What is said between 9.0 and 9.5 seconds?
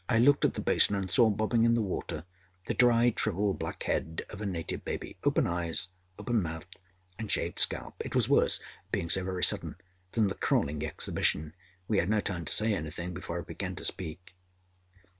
so very